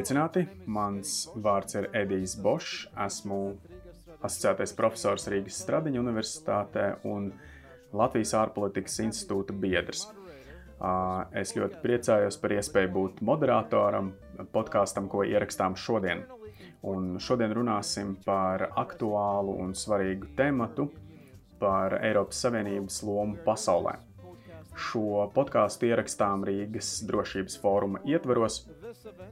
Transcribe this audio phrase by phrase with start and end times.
[0.00, 0.46] Sveicināti!
[0.64, 1.10] Mans
[1.44, 2.86] vārds ir Edijs Bošs.
[3.04, 3.40] Esmu
[4.24, 7.26] asociētais profesors Rīgas Stradiņa Universitātē un
[7.92, 10.06] Latvijas ārpolitikas institūta biedrs.
[11.36, 14.14] Es ļoti priecājos par iespēju būt moderatoram
[14.56, 16.24] podkāstam, ko ierakstām šodien.
[16.80, 20.88] Un šodien runāsim par aktuālu un svarīgu tematu
[21.60, 23.98] par Eiropas Savienības lomu pasaulē.
[24.80, 28.62] Šo podkāstu ierakstām Rīgas drošības fóruma ietvaros.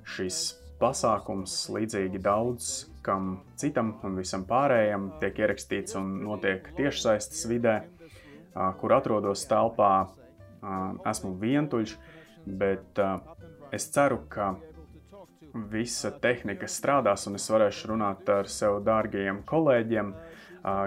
[0.06, 0.38] Šis
[0.78, 2.68] pasākums, līdzīgi daudz
[3.02, 7.80] kam citam un visam pārējam, tiek ierakstīts un notiek tiešsaistes vidē,
[8.78, 9.92] kur atrodos telpā.
[11.10, 11.96] Esmu vientuļš,
[12.60, 13.02] bet
[13.74, 14.52] es ceru, ka
[15.72, 20.14] visa tehnika strādās un es varēšu runāt ar sev dārgajiem kolēģiem.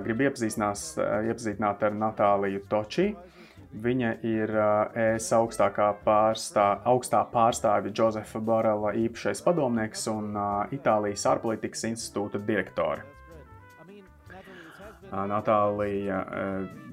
[0.05, 3.31] Gribu iepazīstināt ar Natāliju Točiju
[3.71, 4.51] Viņa ir
[4.99, 10.35] ES augstākā pārstā, augstā pārstāvja Josefa Borela īpašais padomnieks un
[10.75, 13.05] Itālijas ārpolitikas institūta direktore.
[15.11, 16.19] Natālija,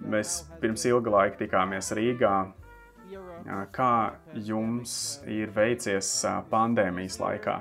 [0.07, 2.37] mēs pirms ilga laika tikāmies Rīgā.
[3.75, 3.93] Kā
[4.35, 4.95] jums
[5.27, 6.13] ir veicies
[6.51, 7.59] pandēmijas laikā?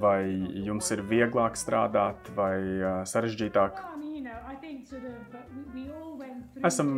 [0.00, 0.24] Vai
[0.64, 2.56] jums ir vieglāk strādāt vai
[3.08, 3.80] sarežģītāk?
[6.64, 6.96] Esam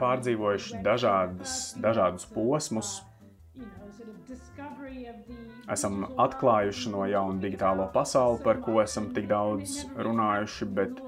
[0.00, 2.96] pārdzīvojuši dažādas, dažādus posmus.
[5.72, 11.00] Esam atklājuši no jauna digitālo pasauli, par ko esam tik daudz runājuši, bet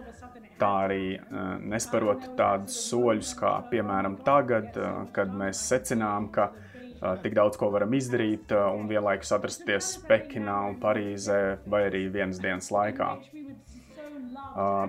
[0.59, 7.15] tā arī uh, nesparot tādus soļus, kā piemēram tagad, uh, kad mēs secinām, ka uh,
[7.23, 12.73] tik daudz ko varam izdarīt un vienlaikus atrasties Pekinā un Parīzē vai arī vienas dienas
[12.75, 13.13] laikā.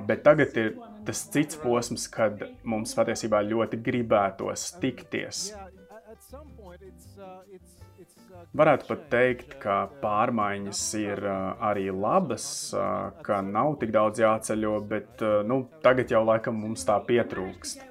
[0.09, 0.72] Bet tagad ir
[1.10, 5.48] tas cits posms, kad mums patiesībā ļoti gribētos tikties.
[8.60, 12.46] Varētu pat teikt, ka pārmaiņas ir arī labas,
[13.25, 17.81] ka nav tik daudz jāceļo, bet nu, tagad jau laikam mums tā pietrūkst.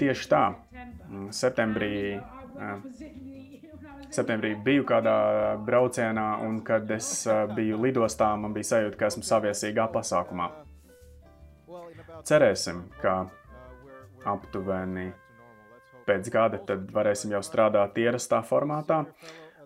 [0.00, 0.44] Tieši tā,
[1.40, 2.20] septembrī,
[4.12, 5.20] septembrī biju kādā
[5.64, 7.14] braucienā, un kad es
[7.56, 10.52] biju lidostā, man bija sajūta, ka esmu saviesīgā pasākumā.
[12.26, 13.14] Cerēsim, ka
[14.28, 15.10] aptuveni
[16.08, 19.04] pēc gada tad varēsim jau strādāt ierastā formātā.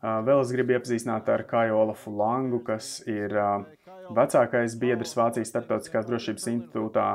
[0.04, 3.32] Vēl es gribu iepazīstināt ar Kāju Olafu Langu, kas ir
[4.12, 7.06] vecākais biedrs Vācijas Startautiskās drošības institūtā.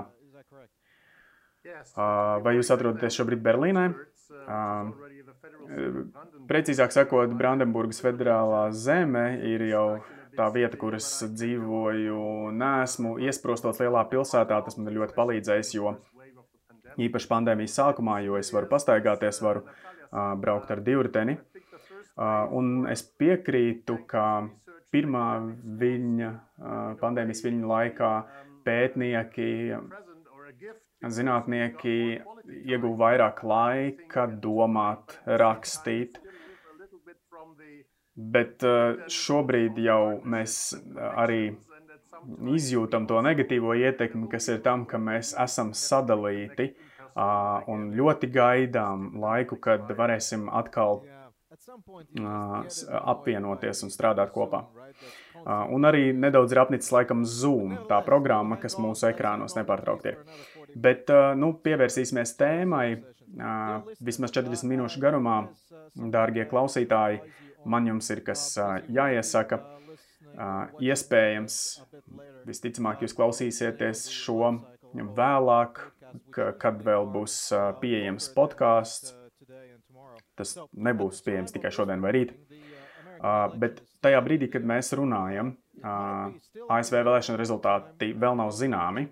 [2.44, 3.86] Vai jūs atrodaties šobrīd Berlīnē?
[6.50, 9.86] Precīzāk sakot, Brandenburgas federālā zeme ir jau
[10.40, 12.22] tā vieta, kur es dzīvoju,
[12.56, 14.62] nesmu iesprostots lielā pilsētā.
[14.66, 15.98] Tas man ir ļoti palīdzējis, jo
[17.00, 21.38] īpaši pandēmijas sākumā, jo es varu pastaigāties, varu uh, braukt ar divriteni.
[22.20, 24.26] Uh, un es piekrītu, ka
[24.92, 25.28] pirmā
[25.80, 28.14] viņa, uh, pandēmijas viņa laikā
[28.68, 29.52] pētnieki,
[31.00, 31.96] zinātnieki
[32.68, 36.20] ieguva vairāk laika domāt, rakstīt.
[38.20, 41.42] Bet eh, šobrīd jau mēs eh, arī
[42.52, 46.74] izjūtam to negatīvo ietekmi, kas ir tam, ka mēs esam sadalīti
[47.20, 51.02] un ļoti gaidām laiku, kad varēsim atkal
[53.12, 54.62] apvienoties un strādāt kopā.
[55.74, 60.22] Un arī nedaudz ir apnicis laikam Zoom, tā programma, kas mūsu ekrānos nepārtraukti ir.
[60.76, 62.86] Bet nu, pievērsīsimies tēmai
[64.00, 65.42] vismaz 40 minūšu garumā,
[65.96, 67.24] dārgie klausītāji
[67.66, 68.52] man jums ir kas
[68.92, 69.62] jāiesaka.
[70.80, 71.56] Iespējams,
[72.48, 74.54] visticamāk, jūs klausīsieties šo
[75.18, 75.82] vēlāk,
[76.34, 77.40] kad vēl būs
[77.82, 79.16] pieejams podkāsts.
[80.40, 82.38] Tas nebūs pieejams tikai šodien vai rīt.
[83.60, 85.52] Bet tajā brīdī, kad mēs runājam,
[85.84, 89.10] ASV vēlēšana rezultāti vēl nav zināmi.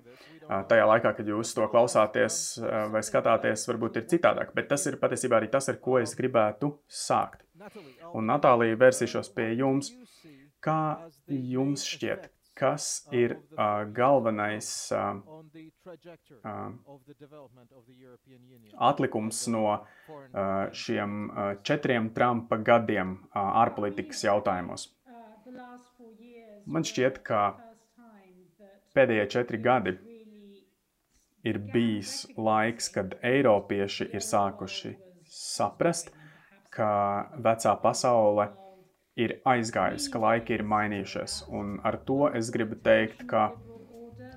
[0.48, 2.38] Tajā laikā, kad jūs to klausāties
[2.94, 6.72] vai skatāties, varbūt ir citādāk, bet tas ir patiesībā arī tas, ar ko es gribētu
[6.88, 7.44] sākt.
[8.14, 9.92] Un Natālija, vērsīšos pie jums.
[10.64, 10.80] Kā
[11.30, 15.22] jums šķiet, kas ir uh, galvenais uh,
[16.42, 16.74] uh,
[18.90, 19.84] atlikums no uh,
[20.74, 24.90] šiem uh, četriem Trumpa gadiem uh, ārpolitikas jautājumos?
[26.68, 27.46] Man šķiet, ka
[28.98, 29.94] pēdējie četri gadi
[31.48, 34.96] ir bijis laiks, kad Eiropieši ir sākuši
[35.32, 36.12] saprast,
[36.78, 36.90] ka
[37.42, 38.48] vecā pasaule
[39.18, 41.40] ir aizgājusi, ka laiki ir mainījušies.
[41.58, 43.50] Un ar to es gribu teikt, ka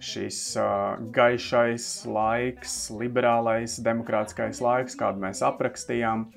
[0.01, 6.31] šis uh, gaišais laiks, liberālais, demokrātiskais laiks, kādu mēs aprakstījām,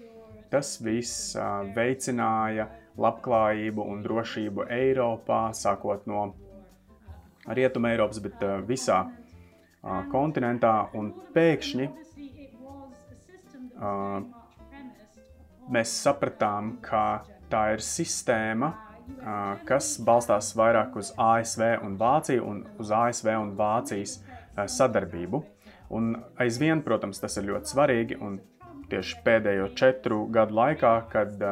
[0.52, 2.68] tas viss uh, veicināja
[3.00, 6.34] labklājību un drošību Eiropā, sākot no
[7.48, 10.76] Rietuma Eiropas, bet uh, visā uh, kontinentā.
[11.00, 11.88] Un pēkšņi
[13.80, 14.20] uh,
[15.72, 18.74] mēs sapratām, ka tā ir sistēma,
[19.68, 24.20] kas balstās vairāk uz ASV un Vāciju un uz ASV un Vācijas
[24.56, 25.44] sadarbību.
[25.94, 28.18] Un aizvien, protams, tas ir ļoti svarīgi.
[28.24, 28.40] Un
[28.90, 31.44] tieši pēdējo četru gadu laikā, kad,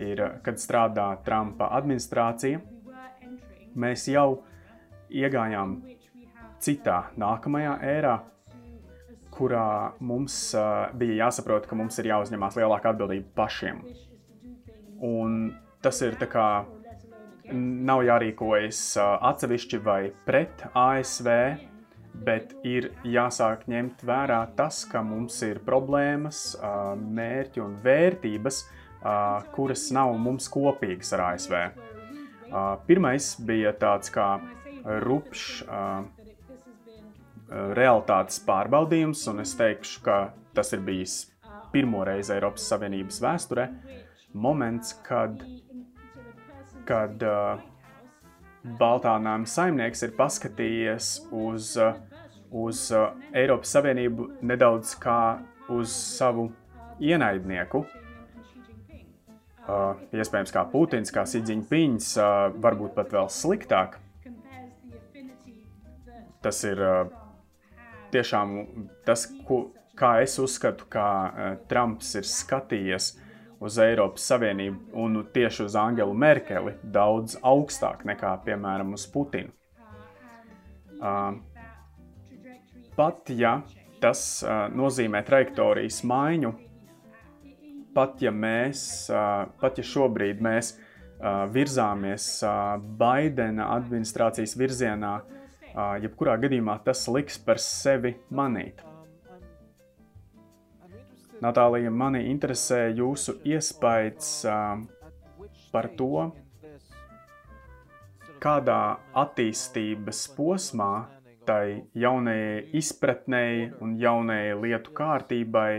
[0.00, 2.62] ir, kad strādā Trumpa administrācija,
[3.76, 4.42] mēs jau
[5.12, 5.76] iegājām
[6.62, 8.16] citā nākamajā ērā,
[9.36, 13.82] kurā mums uh, bija jāsaprot, ka mums ir jāuzņemās lielāka atbildība pašiem.
[15.04, 15.52] Un
[15.84, 16.48] tas ir tā kā
[17.52, 21.30] nav jārīkojas uh, atsevišķi vai pret ASV,
[22.26, 26.56] bet ir jāsāk ņemt vērā tas, ka mums ir problēmas,
[26.96, 28.62] mērķi un vērtības,
[29.52, 31.58] kuras nav mums kopīgas ar ASV.
[32.88, 34.30] Pirmais bija tāds kā
[35.04, 35.60] rupšs
[37.48, 40.18] realitātes pārbaudījums, un es teikšu, ka
[40.56, 41.18] tas ir bijis
[41.72, 43.66] pirmo reizi Eiropas Savienības vēsturē,
[44.34, 45.42] moments, kad,
[46.88, 47.64] kad uh,
[48.80, 51.74] Baltānām saimnieks ir paskatījies uz,
[52.50, 52.80] uz
[53.30, 55.20] Eiropas Savienību nedaudz kā
[55.70, 56.48] uz savu
[56.98, 57.84] ienaidnieku.
[59.66, 63.96] Uh, iespējams, kā Putins, kā Sidziņpins, uh, varbūt pat vēl sliktāk.
[66.42, 67.25] Tas ir uh,
[68.16, 68.56] tiešām
[69.06, 69.66] tas, ko,
[69.98, 73.12] kā es uzskatu, kā uh, Trumps ir skatījies
[73.60, 79.52] uz Eiropas Savienību un tieši uz Angelu Merkeli daudz augstāk nekā, piemēram, uz Putinu.
[80.96, 81.36] Uh,
[82.96, 83.58] pat ja
[84.00, 86.52] tas uh, nozīmē trajektorijas maiņu,
[87.96, 95.45] pat ja mēs, uh, pat ja šobrīd mēs uh, virzāmies uh, Baidena administrācijas virzienā, uh,
[95.76, 98.82] jebkurā gadījumā tas liks par sevi manīt.
[101.44, 104.30] Natālija, mani interesē jūsu iespējas
[105.72, 106.30] par to,
[108.40, 108.80] kādā
[109.16, 110.92] attīstības posmā
[111.46, 115.70] tai jaunajai izpratnei un jaunajai lietu kārtībai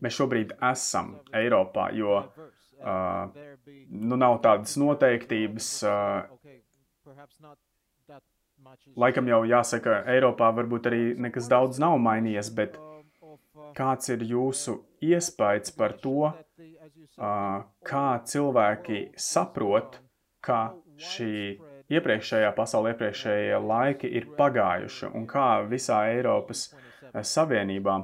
[0.00, 3.40] mēs šobrīd esam Eiropā, jo uh,
[3.90, 5.72] nu nav tādas noteiktības.
[5.84, 6.24] Uh,
[8.96, 12.78] laikam jau jāsaka, Eiropā varbūt arī nekas daudz nav mainījies, bet
[13.76, 16.30] kāds ir jūsu iespējas par to,
[17.86, 20.00] kā cilvēki saprot,
[20.44, 20.60] ka
[21.10, 21.32] šī
[21.90, 26.68] iepriekšējā pasaule, iepriekšējie laiki ir pagājuši un kā visā Eiropas
[27.26, 27.96] Savienībā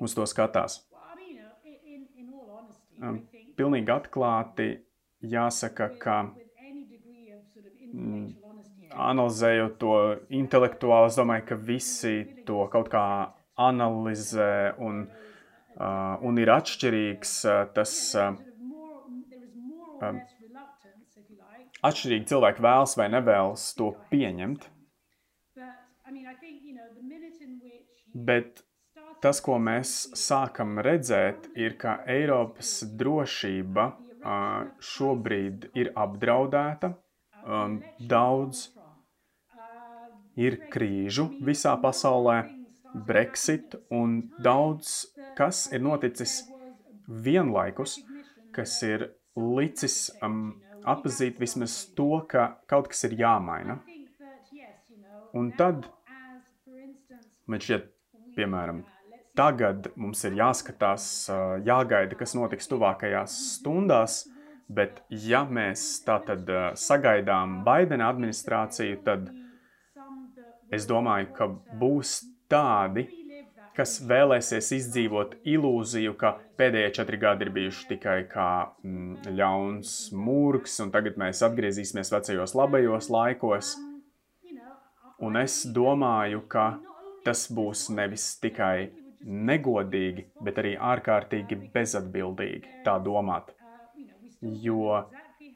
[0.00, 0.82] uz to skatās.
[3.58, 4.68] Pilnīgi atklāti
[5.26, 6.18] jāsaka, ka
[7.92, 8.37] mm,
[8.98, 9.94] analizējot to
[10.34, 12.14] intelektuāli, es domāju, ka visi
[12.46, 13.04] to kaut kā
[13.58, 15.04] analizē un,
[15.78, 17.94] uh, un ir atšķirīgs uh, tas.
[18.18, 18.34] Uh,
[20.02, 20.18] uh,
[21.78, 24.64] Atšķirīgi cilvēki vēlas vai nevēlas to pieņemt.
[28.18, 28.64] Bet
[29.22, 36.96] tas, ko mēs sākam redzēt, ir, ka Eiropas drošība uh, šobrīd ir apdraudēta.
[37.48, 37.78] Um,
[38.10, 38.66] daudz
[40.38, 42.44] ir krīžu visā pasaulē,
[43.08, 46.40] Brexit un daudz kas ir noticis
[47.08, 47.98] vienlaikus,
[48.54, 50.56] kas ir licis um,
[50.88, 53.78] atpazīt vismaz to, ka kaut kas ir jāmaina.
[55.36, 55.84] Un tad
[57.46, 57.90] man šķiet,
[58.36, 58.82] piemēram,
[59.38, 64.22] tagad mums ir jāskatās, uh, jāgaida, kas notiks tuvākajās stundās,
[64.68, 69.28] bet ja mēs tātad uh, sagaidām Baidena administrāciju, tad
[70.74, 71.48] es domāju, ka
[71.80, 72.20] būs
[72.50, 73.06] tādi,
[73.78, 78.48] kas vēlēsies izdzīvot ilūziju, ka pēdējie četri gadi ir bijuši tikai kā
[78.82, 83.76] mm, ļauns mūks, un tagad mēs atgriezīsimies vecajos labajos laikos.
[85.22, 86.72] Un es domāju, ka
[87.26, 88.90] tas būs nevis tikai
[89.26, 93.50] negodīgi, bet arī ārkārtīgi bezatbildīgi tā domāt.
[94.40, 95.04] Jo,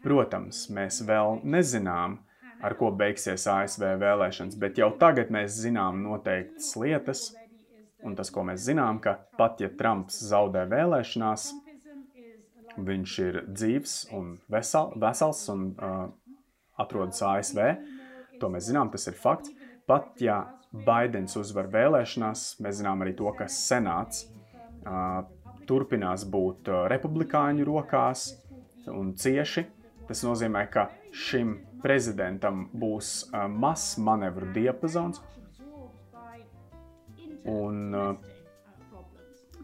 [0.03, 2.19] protams, mēs vēl nezinām,
[2.63, 7.25] ar ko beigsies ASV vēlēšanas, bet jau tagad mēs zinām noteiktas lietas,
[8.07, 11.51] un tas, ko mēs zinām, ka pat ja Trumps zaudē vēlēšanās,
[12.83, 16.07] viņš ir dzīves un vesel, vesels un uh,
[16.81, 17.61] atrodas ASV.
[18.41, 19.53] To mēs zinām, tas ir fakts.
[19.87, 20.39] Pat ja
[20.73, 24.25] Baidens uzvar vēlēšanās, mēs zinām arī to, ka senāts
[24.87, 25.21] uh,
[25.69, 28.31] turpinās būt uh, republikāņu rokās,
[28.91, 29.67] un cieši.
[30.09, 35.21] Tas nozīmē, ka šim prezidentam būs uh, mazs manevru diapazons,
[37.49, 38.15] un uh,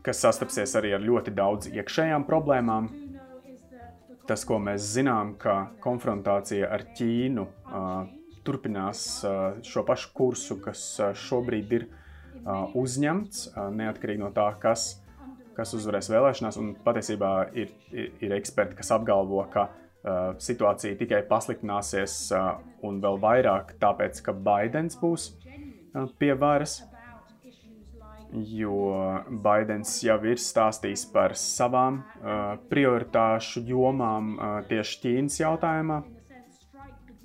[0.02, 2.90] kas sastapsies arī ar ļoti daudz iekšējām problēmām.
[4.28, 8.02] Tas, ko mēs zinām, ka konfrontācija ar Ķīnu uh,
[8.44, 14.50] turpinās uh, šo pašu kursu, kas uh, šobrīd ir uh, uzņemts, uh, neatkarīgi no tā,
[14.60, 14.98] kas,
[15.56, 16.60] kas uzvarēs vēlēšanās.
[16.60, 19.87] Un patiesībā ir, ir, ir eksperti, kas apgalvo, ka uh,
[20.42, 22.20] situācija tikai pasliktināsies
[22.86, 25.32] un vēl vairāk tāpēc, ka Baidens būs
[26.20, 26.80] pie varas
[28.32, 36.02] jo Baidens jau ir stāstījis par savām uh, prioritāšu jomām uh, tieši Ķīnas jautājumā,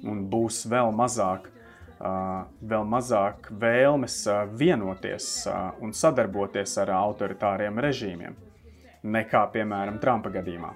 [0.08, 1.50] un būs vēl mazāk,
[2.00, 8.40] uh, vēl mazāk vēlmes uh, vienoties uh, un sadarboties ar autoritāriem režīmiem
[9.04, 10.72] nekā, piemēram, Trumpa gadījumā.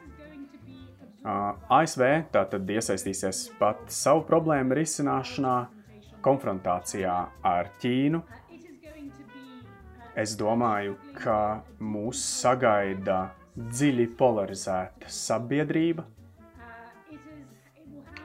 [1.24, 5.56] ASV tātad iesaistīsies pat savu problēmu risināšanā,
[6.26, 8.22] konfrontācijā ar Ķīnu,
[10.18, 13.18] Es domāju, ka mūs sagaida
[13.54, 16.08] dziļi polarizēta sabiedrība.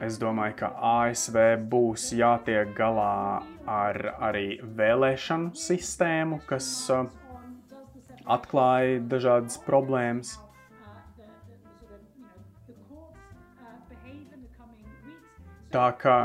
[0.01, 1.37] Es domāju, ka ASV
[1.69, 6.71] būs jātiek galā ar arī vēlēšanu sistēmu, kas
[8.25, 10.33] atklāja dažādas problēmas.
[15.73, 16.17] Tā kā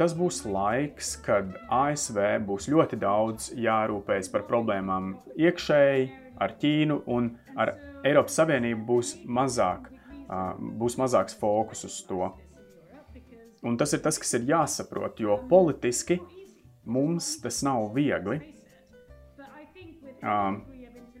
[0.00, 2.16] Tas būs laiks, kad ASV
[2.48, 6.06] būs ļoti daudz jārūpējas par problēmām iekšēji,
[6.40, 7.74] ar Ķīnu, un ar
[8.08, 9.90] Eiropas Savienību būs, mazāk,
[10.80, 12.30] būs mazāks fokus uz to.
[13.60, 16.16] Un tas ir tas, kas ir jāsaprot, jo politiski
[16.88, 18.40] mums tas nav viegli.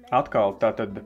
[0.08, 1.02] Atkal, tātad,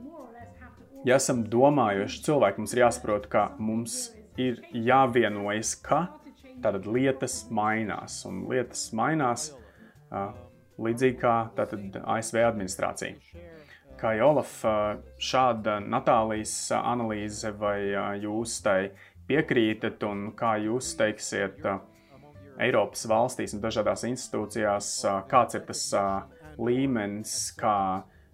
[1.03, 4.05] ja esam domājuši cilvēki, mums ir jāsaprot, ka mums
[4.39, 6.05] ir jāvienojas, ka
[6.63, 8.21] tātad lietas mainās.
[8.29, 9.49] Un lietas mainās
[10.81, 13.43] līdzīgi kā tātad ASV administrācija.
[13.95, 14.57] Kā jau Olaf,
[15.23, 17.79] šāda Natālijas analīze, vai
[18.19, 18.89] jūs tai
[19.29, 21.63] piekrītat, un kā jūs teiksiet
[22.61, 24.89] Eiropas valstīs un dažādās institūcijās,
[25.31, 25.85] kāds ir tas
[26.59, 27.77] līmenis, kā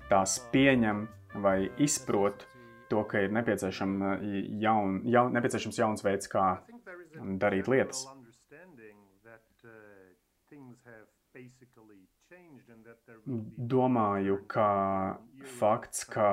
[0.10, 1.06] tās pieņem
[1.42, 2.46] vai izprot
[2.92, 4.18] to, ka ir nepieciešama
[4.60, 6.58] jaun, jaun, nepieciešams jauns veids, kā
[7.42, 8.06] darīt lietas.
[13.72, 14.68] Domāju, ka
[15.60, 16.28] fakts, ka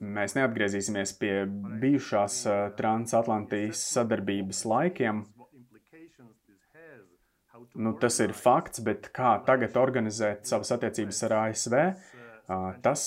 [0.00, 1.34] mēs neatgriezīsimies pie
[1.82, 2.40] bijušās
[2.78, 5.24] transatlantijas sadarbības laikiem,
[7.74, 11.76] nu, tas ir fakts, bet kā tagad organizēt savas attiecības ar ASV,
[12.84, 13.06] tas,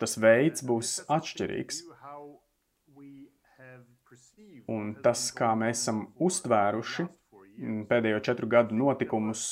[0.00, 1.84] tas veids būs atšķirīgs.
[4.72, 7.06] Un tas, kā mēs esam uztvēruši
[7.90, 9.44] pēdējo četru gadu notikumus,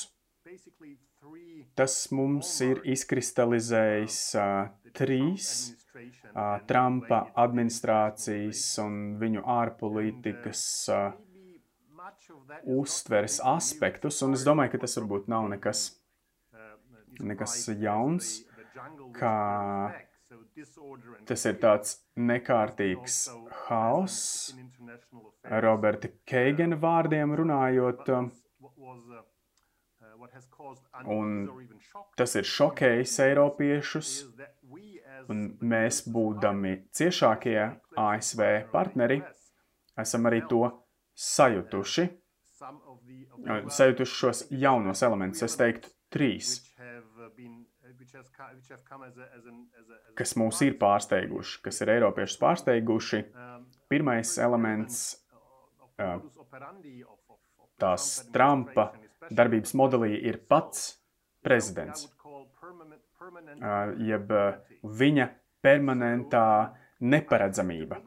[1.77, 5.49] tas mums ir izkristalizējis uh, trīs
[5.93, 11.11] uh, Trumpa administrācijas un viņu ārpolitikas uh,
[12.77, 15.85] uztveres aspektus, un es domāju, ka tas varbūt nav nekas,
[17.23, 18.33] nekas jauns,
[19.15, 19.37] kā
[21.25, 23.17] Tas ir tāds nekārtīgs
[23.65, 24.53] haoss,
[25.63, 28.09] Roberta Keigena vārdiem runājot,
[31.09, 31.31] un
[32.19, 34.11] tas ir šokējis Eiropiešus,
[35.33, 35.43] un
[35.73, 37.57] mēs, būdami ciešākie
[37.97, 38.43] ASV
[38.73, 39.21] partneri,
[39.99, 40.67] esam arī to
[41.13, 42.07] sajutuši,
[43.79, 46.59] sajutuši šos jaunos elementus, es teiktu, trīs
[50.17, 53.23] kas mūs ir pārsteiguši, kas ir Eiropiešus pārsteiguši.
[53.33, 55.01] Um, Pirmais elements
[57.81, 58.87] tās Trumpa
[59.29, 60.95] darbības modelī ir pats
[61.45, 62.07] prezidents,
[64.07, 64.33] jeb
[64.83, 65.29] viņa
[65.63, 66.45] permanentā
[67.03, 67.99] neparedzamība.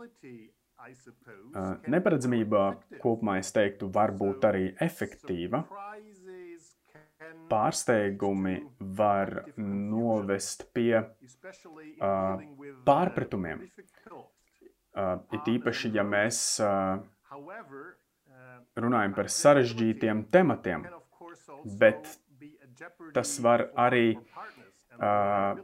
[1.90, 2.62] Neparedzamība
[3.02, 5.64] kopumā, es teiktu, var būt arī efektīva,
[7.50, 8.56] pārsteigumi
[8.98, 12.42] var novest pie uh,
[12.86, 13.64] pārpratumiem.
[14.96, 16.96] Uh, it īpaši, ja mēs uh,
[18.80, 20.86] runājam par sarežģītiem tematiem,
[21.80, 22.08] bet
[23.16, 24.16] tas var arī,
[24.96, 25.60] uh,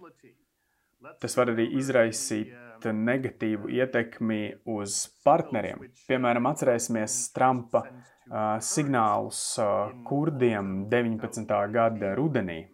[1.20, 2.52] tas var arī izraisīt
[2.90, 4.40] negatīvu ietekmi
[4.74, 5.84] uz partneriem.
[6.08, 11.46] Piemēram, atcerēsimies Trumpa uh, signālus uh, kurdiem 19.
[11.72, 12.64] gada rudenī,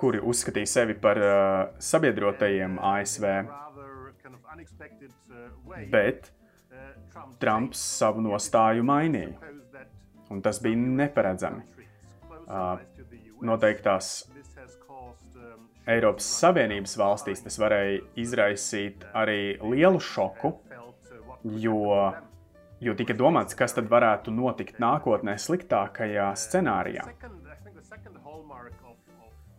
[0.00, 1.34] kuri uzskatīja sevi par uh,
[1.78, 3.28] sabiedrotajiem ASV,
[5.92, 6.32] bet
[7.38, 9.52] Trumps savu nostāju mainīja.
[10.32, 11.62] Un tas bija neparedzami.
[12.44, 12.80] Uh,
[13.42, 14.24] noteiktās
[15.84, 20.54] Eiropas Savienības valstīs tas varēja izraisīt arī lielu šoku,
[21.60, 21.80] jo,
[22.80, 27.04] jo tika domāts, kas tad varētu notikt nākotnē sliktākajā scenārijā.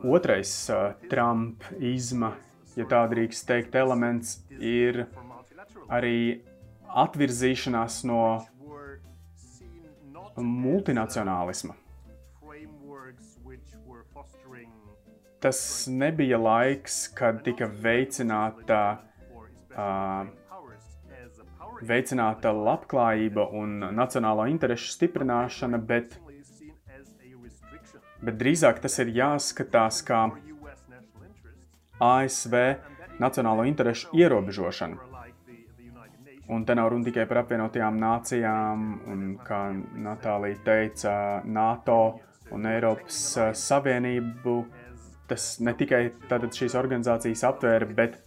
[0.05, 2.33] Otrais uh, Trumpa-izma,
[2.75, 5.05] ja tā drīkst teikt, elements ir
[5.93, 6.41] arī
[7.05, 8.25] atvirzīšanās no
[10.41, 11.77] multinacionālisma.
[15.39, 18.79] Tas nebija laiks, kad tika veicināta,
[19.75, 20.25] uh,
[21.85, 26.17] veicināta labklājība un nacionālo interesu stiprināšana, bet,
[28.25, 30.25] bet drīzāk tas ir jāskatās kā
[32.01, 32.55] ASV
[33.19, 34.97] nacionālo interesu ierobežošana.
[36.47, 39.61] Un te nav runa tikai par apvienotajām nācijām, un, kā
[39.97, 41.13] Natālija teica,
[41.45, 41.97] NATO
[42.53, 44.59] un Eiropas uh, Savienību.
[45.29, 48.19] Tas ne tikai šīs organizācijas aptvēra, bet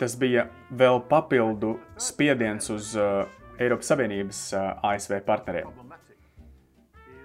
[0.00, 3.22] tas bija vēl papildu spiediens uz uh,
[3.62, 5.70] Eiropas Savienības uh, ASV partneriem.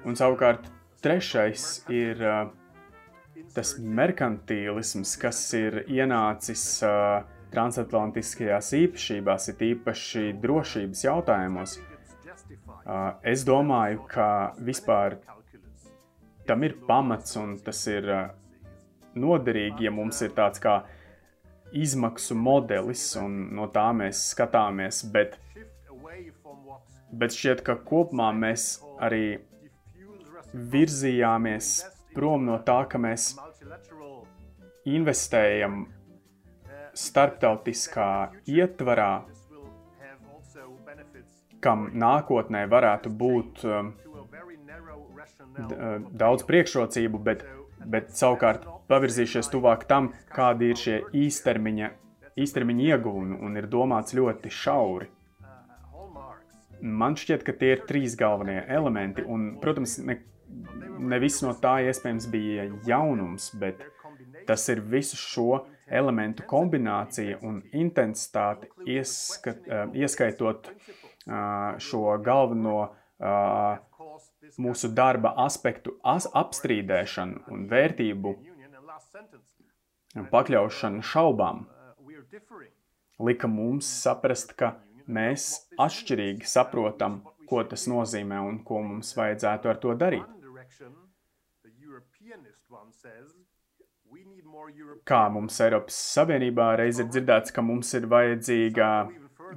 [0.05, 0.69] Un savukārt
[1.01, 2.51] trešais ir uh,
[3.55, 11.77] tas merkantīlisms, kas ir ienācis uh, transatlantiskajās īpašībās, ir īpaši drošības jautājumos,
[13.23, 15.17] es domāju, ka vispār
[16.47, 18.07] tam ir pamats un tas ir
[19.17, 20.79] noderīgi, ja mums ir tāds kā
[21.75, 25.35] izmaksu modelis un no tā mēs skatāmies, bet,
[27.11, 28.69] bet šķiet, ka kopumā mēs
[29.03, 29.39] arī
[30.53, 31.73] virzījāmies
[32.15, 33.33] prom no tā, ka mēs
[34.87, 35.83] investējam
[36.97, 38.11] starptautiskā
[38.49, 39.11] ietvarā,
[41.63, 43.91] kam nākotnē varētu būt um,
[45.57, 47.43] uh, daudz priekšrocību, bet,
[47.85, 51.91] bet savukārt pavirzīšies tuvāk tam, kādi ir šie īstermiņa,
[52.37, 55.11] īstermiņa ieguvumi un ir domāts ļoti šauri.
[56.81, 60.19] Man šķiet, ka tie ir trīs galvenie elementi, un, protams, ne,
[60.99, 63.81] ne viss no tā iespējams bija jaunums, bet
[64.47, 72.77] tas ir visu šo elementu kombinācija un intensitāte, ieskat, uh, ieskaitot uh, šo galveno
[74.57, 78.33] mūsu darba aspektu as, apstrīdēšanu un vērtību
[80.31, 81.65] pakļaušanu šaubām,
[83.27, 84.75] lika mums saprast, ka
[85.07, 90.25] mēs atšķirīgi saprotam, ko tas nozīmē un ko mums vajadzētu ar to darīt.
[95.07, 98.89] kā mums Eiropas Savienībā reiz ir dzirdēts, ka mums ir vajadzīga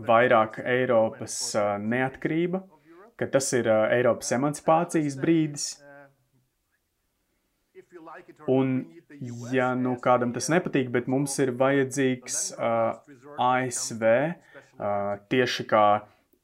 [0.06, 1.36] vairāk Eiropas
[1.82, 2.62] neatkarība,
[3.18, 5.70] ka tas ir Eiropas emancipācijas brīdis.
[8.50, 8.84] Un,
[9.52, 13.00] ja nu kādam tas nepatīk, bet mums ir vajadzīgs uh,
[13.40, 15.84] ASV uh, tieši kā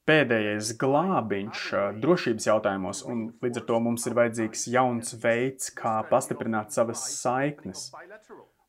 [0.07, 1.63] pēdējais glābiņš
[2.03, 7.89] drošības jautājumos, un līdz ar to mums ir vajadzīgs jauns veids, kā pastiprināt savas saiknes.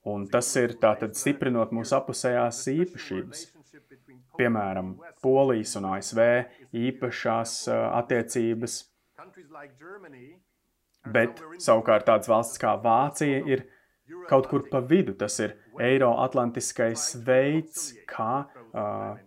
[0.07, 3.45] Un tas ir tātad stiprinot mūsu apusējās īpašības.
[4.37, 6.21] Piemēram, Polijas un ASV
[6.77, 8.79] īpašās attiecības.
[11.07, 13.63] Bet savukārt tādas valsts kā Vācija ir
[14.29, 15.15] kaut kur pa vidu.
[15.19, 19.17] Tas ir Eiroatlantiskais veids, kā uh,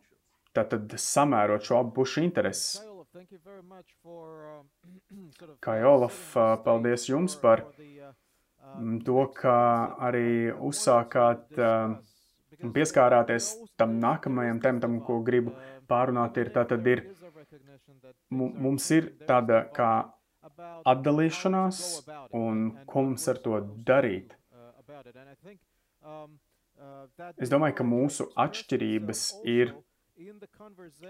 [0.57, 2.81] tātad samērot šo abu pušu intereses.
[5.65, 6.19] Kā Olaf,
[6.65, 7.65] paldies jums par
[9.07, 9.57] to, ka
[10.09, 11.59] arī uzsākāt
[12.63, 15.55] un pieskārāties tam nākamajam tematam, ko gribu
[15.91, 17.05] pārunāt, ir tātad ir,
[18.31, 19.93] mums ir tāda kā
[20.89, 21.83] atdalīšanās
[22.37, 24.35] un ko mums ar to darīt.
[27.41, 29.75] Es domāju, ka mūsu atšķirības ir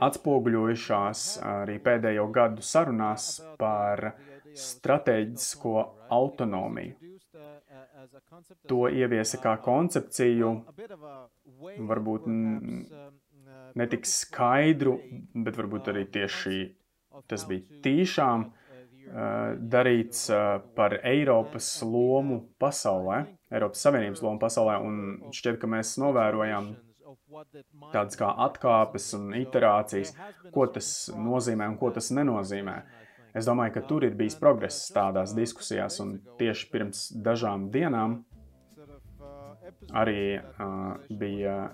[0.06, 4.12] atspoguļojušās arī pēdējo gadu sarunās par
[4.64, 5.74] stratēģisko
[6.14, 7.10] autonomiju
[8.68, 10.52] to ieviesa kā koncepciju,
[11.90, 12.28] varbūt
[13.80, 14.96] netik skaidru,
[15.34, 16.62] bet varbūt arī tieši
[17.30, 18.50] tas bija tīšām
[19.70, 20.28] darīts
[20.76, 26.74] par Eiropas lomu pasaulē, Eiropas Savienības lomu pasaulē, un šķiet, ka mēs novērojam
[27.90, 30.14] tādas kā atkāpes un iterācijas,
[30.54, 32.76] ko tas nozīmē un ko tas nenozīmē.
[33.36, 38.24] Es domāju, ka tur ir bijis progress tādās diskusijās, un tieši pirms dažām dienām
[39.94, 41.70] arī uh, bija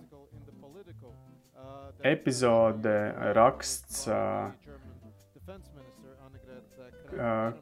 [2.04, 2.96] epizode,
[3.36, 4.52] raksts, uh,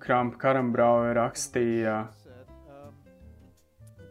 [0.03, 1.99] Krampa Karambrauja rakstīja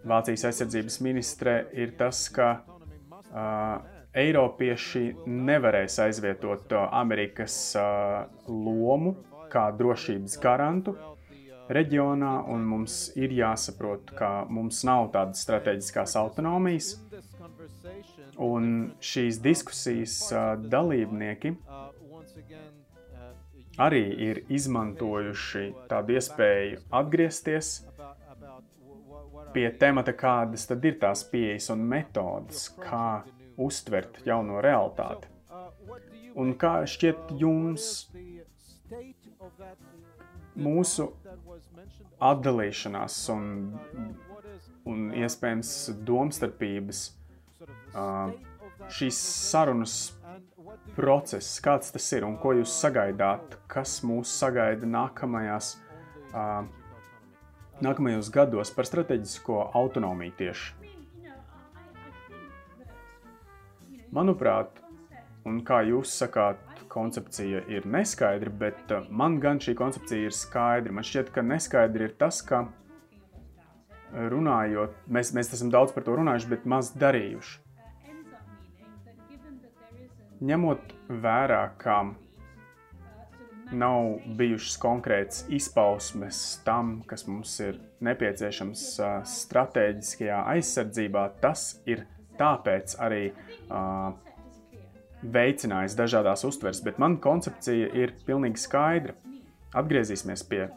[0.08, 3.82] Vācijas aizsardzības ministre, ir tas, ka uh,
[4.14, 9.16] Eiropieši nevarēs aizvietot Amerikas uh, lomu
[9.54, 10.96] kā drošības garantu
[11.74, 16.96] reģionā, un mums ir jāsaprot, ka mums nav tādas strateģiskās autonomijas.
[18.42, 20.18] Un šīs diskusijas
[20.74, 21.54] dalībnieki
[23.84, 27.72] arī ir izmantojuši tādu iespēju atgriezties
[29.54, 33.22] pie temata, kādas tad ir tās pieejas un metodas, kā
[33.62, 35.30] uztvert jauno realitāti.
[36.34, 37.90] Un kā šķiet jums
[40.56, 41.10] mūsu
[42.24, 43.46] atdalīšanās un,
[44.90, 45.72] un iespējams
[46.08, 47.06] domstarpības,
[48.94, 49.98] šīs sarunas
[50.98, 55.76] process, kāds tas ir un ko jūs sagaidāt, kas mūs sagaida nākamajās,
[57.84, 60.80] nākamajos gados par strateģisko autonomiju tieši?
[64.14, 64.83] Manuprāt,
[65.50, 66.62] un kā jūs sakāt,
[66.94, 70.94] koncepcija ir neskaidra, bet uh, man gan šī koncepcija ir skaidra.
[70.94, 72.66] Man šķiet, ka neskaidri ir tas, ka
[74.14, 77.60] runājot, mēs, mēs esam daudz par to runājuši, bet maz darījuši.
[80.44, 81.98] Ņemot vērā, ka
[83.74, 92.04] nav bijušas konkrētas izpausmes tam, kas mums ir nepieciešams uh, stratēģiskajā aizsardzībā, tas ir
[92.38, 94.12] tāpēc arī uh,
[95.24, 99.16] veicinājis dažādas uztveres, bet mana koncepcija ir pilnīgi skaidra.
[99.74, 100.68] Atgriezīsimies pie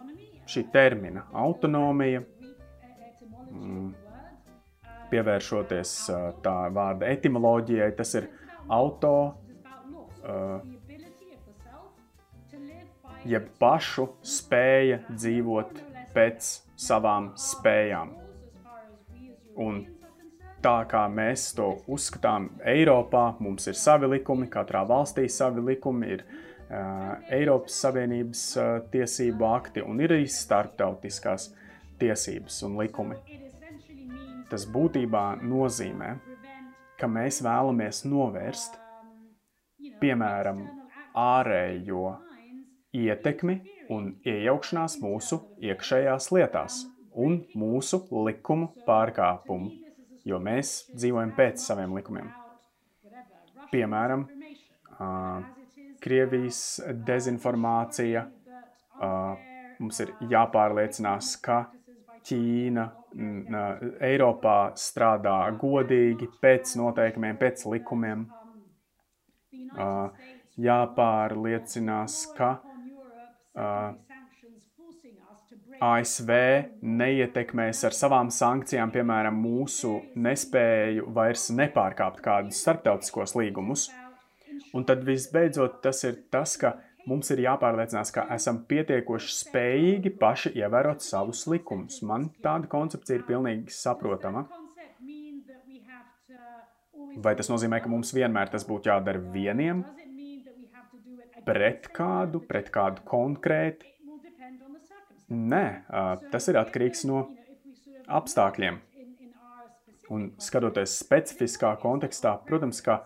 [0.49, 2.23] šī termina- autonomija,
[3.51, 3.95] mm,
[5.11, 5.95] pievēršoties
[6.43, 8.29] tā vārda etimoloģijai, tas ir
[8.69, 9.35] auto,
[13.27, 15.83] jeb pašu spēja dzīvot
[16.15, 18.15] pēc savām spējām.
[19.57, 19.87] Un
[20.67, 26.25] tā kā mēs to uzskatām Eiropā, mums ir savi likumi, katrā valstī savi likumi, ir
[26.27, 31.53] uh, Eiropas Savienības uh, tiesību akti un ir arī starptautiskās
[32.01, 33.21] tiesības un likumi.
[34.51, 36.11] Tas būtībā nozīmē,
[36.99, 38.79] ka mēs vēlamies novērst,
[40.03, 40.67] piemēram,
[41.15, 42.05] ārējo
[42.97, 43.61] ietekmi
[43.95, 49.86] un iejaukšanās mūsu iekšējās lietās un mūsu likumu pārkāpumu
[50.27, 52.31] jo mēs dzīvojam pēc saviem likumiem.
[53.71, 54.27] Piemēram,
[56.03, 56.61] Krievijas
[57.07, 58.27] dezinformācija.
[59.79, 61.65] Mums ir jāpārliecinās, ka
[62.27, 62.87] Ķīna
[64.07, 68.27] Eiropā strādā godīgi, pēc noteikumiem, pēc likumiem.
[70.67, 72.51] Jāpārliecinās, ka
[75.83, 76.31] ASV
[76.81, 83.89] neietekmēs ar savām sankcijām, piemēram, mūsu nespēju vairs nepārkāpt kādus starptautiskos līgumus.
[84.77, 86.77] Un tad visbeidzot tas ir tas, ka
[87.09, 92.01] mums ir jāpārliecinās, ka esam pietiekoši spējīgi paši ievērot savus likumus.
[92.03, 94.47] Man tāda koncepcija ir pilnīgi saprotama.
[97.17, 99.85] Vai tas nozīmē, ka mums vienmēr tas būtu jādara vieniem,
[101.47, 103.96] pret kādu, pret kādu konkrēti?
[105.27, 105.65] Nē,
[106.31, 107.25] tas ir atkarīgs no
[108.07, 108.79] apstākļiem.
[110.15, 113.01] Un skatoties specifiskā kontekstā, protams, ka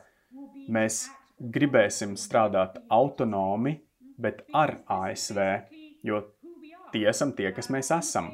[0.68, 1.06] mēs
[1.40, 3.78] gribēsim strādāt autonomi,
[4.20, 5.38] bet ar ASV,
[6.04, 6.20] jo
[6.92, 8.28] tie esam tie, kas mēs esam.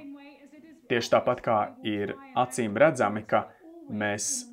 [0.90, 3.44] Tieši tāpat kā ir acīm redzami, ka
[3.86, 4.48] mēs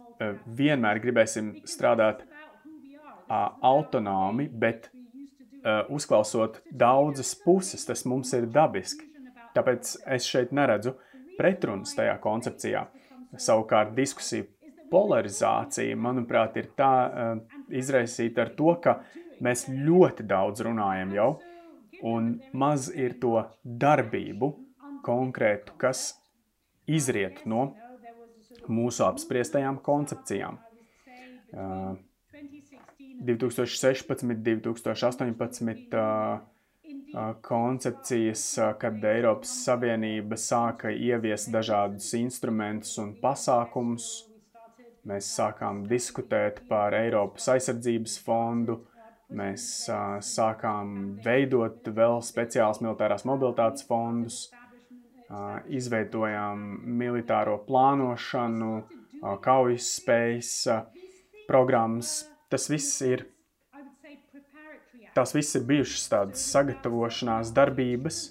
[0.46, 2.22] vienmēr gribēsim strādāt
[3.34, 4.92] autonomi, bet
[5.90, 9.10] uzklausot daudzas puses, tas mums ir dabiski.
[9.54, 10.96] Tāpēc es šeit neredzu
[11.38, 12.88] pretrunas tajā koncepcijā.
[13.40, 14.46] Savukārt diskusija
[14.94, 19.00] polarizācija, manuprāt, ir tā uh, izraisīta ar to, ka
[19.44, 21.30] mēs ļoti daudz runājam jau,
[22.06, 24.52] un maz ir to darbību
[25.06, 26.14] konkrētu, kas
[26.86, 27.72] izriet no
[28.70, 30.60] mūsu apspriestajām koncepcijām.
[31.54, 31.94] Uh,
[33.24, 35.94] 2016, 2018.
[35.94, 36.53] Uh,
[37.46, 38.46] koncepcijas,
[38.82, 44.10] kad Eiropas Savienība sāka ieviest dažādus instrumentus un pasākumus.
[45.08, 48.80] Mēs sākām diskutēt par Eiropas aizsardzības fondu,
[49.34, 49.64] Mēs
[50.28, 50.90] sākām
[51.24, 54.44] veidot vēl speciālus militārās mobilitātes fondus,
[55.74, 56.66] izveidojām
[57.00, 58.74] militāro plānošanu,
[59.42, 60.52] kaujas spējas
[61.48, 62.14] programmas.
[62.54, 63.26] Tas viss ir,
[65.16, 68.22] tās viss ir bijušas tādas sagatavošanās darbības,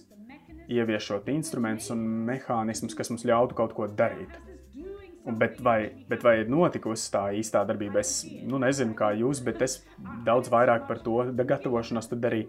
[0.73, 4.39] ieviešot instrumentus un mehānismus, kas mums ļautu kaut ko darīt.
[5.23, 8.01] Bet vai, bet vai ir notikusi tā īstā darbība?
[8.03, 9.79] Es nu, nezinu, kā jūs, bet es
[10.27, 12.41] daudz vairāk par to gatavošanos tad arī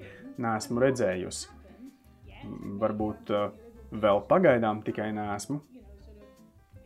[0.42, 1.52] neesmu redzējusi.
[2.82, 3.52] Varbūt uh,
[3.94, 5.60] vēl pagaidām tikai neesmu.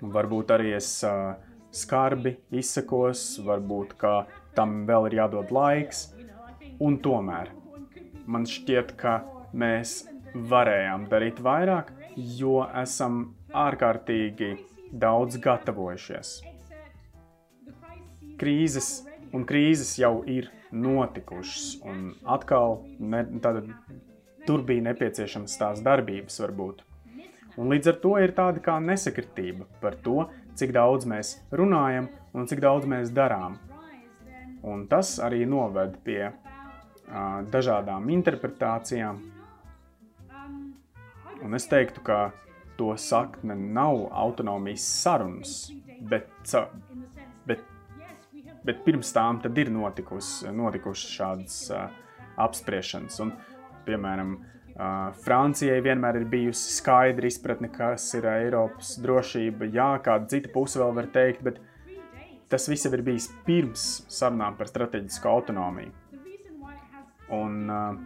[0.03, 1.37] Varbūt arī es uh,
[1.71, 3.95] skarbi izsakos, varbūt
[4.57, 6.09] tam vēl ir jādod laiks.
[6.83, 7.49] Un tomēr
[8.29, 9.21] man šķiet, ka
[9.57, 10.03] mēs
[10.51, 11.89] varējām darīt vairāk,
[12.37, 13.21] jo esam
[13.55, 14.51] ārkārtīgi
[14.91, 16.33] daudz gatavojušies.
[18.37, 18.89] Krīzes
[19.33, 23.63] un krīzes jau ir notikušas, un atkal ne, tāda,
[24.45, 26.83] tur bija nepieciešamas tās darbības, varbūt.
[27.57, 32.45] Un līdz ar to ir tāda kā nesakritība par to, cik daudz mēs runājam un
[32.49, 33.57] cik daudz mēs darām.
[34.61, 36.27] Un tas arī noved pie
[37.51, 39.21] dažādām interpretācijām.
[41.43, 42.31] Un es teiktu, ka
[42.77, 45.71] to sakne nav autonomijas sarunas,
[46.09, 46.29] bet,
[47.45, 47.63] bet,
[48.65, 51.87] bet pirms tām ir notikus, notikušas šādas uh,
[52.37, 53.19] apspriešanas.
[53.23, 53.33] Un,
[53.87, 59.71] piemēram, uh, Francijai vienmēr ir bijusi skaidra izpratne, kas ir Eiropas drošība.
[59.73, 61.61] Jā, kāda cita puse vēl var teikt, bet
[62.49, 66.06] tas viss jau ir bijis pirms sarunām par strateģisku autonomiju.
[67.35, 67.97] Un uh,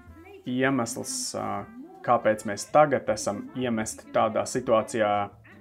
[0.49, 1.62] iemesls, uh,
[2.05, 5.12] kāpēc mēs tagad esam iemesti tādā situācijā